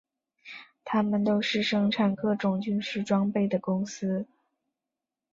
[0.83, 4.25] 它们都是生产各种军事装备的公司。